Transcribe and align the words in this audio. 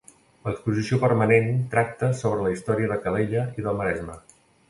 L'exposició 0.45 0.97
permanent 1.03 1.51
tracta 1.75 2.09
sobre 2.23 2.47
la 2.47 2.53
història 2.55 2.91
de 2.93 2.99
Calella 3.05 3.47
i 3.61 3.67
del 3.69 3.81
Maresme. 3.83 4.19